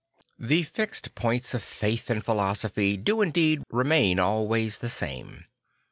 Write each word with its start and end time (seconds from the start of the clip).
The 0.39 0.63
fixed 0.63 1.13
points 1.13 1.53
of 1.53 1.61
faith 1.61 2.09
and 2.09 2.25
philosophy 2.25 2.97
do 2.97 3.21
indeed 3.21 3.61
remain 3.69 4.17
always 4.17 4.79
the 4.79 4.89
same. 4.89 5.45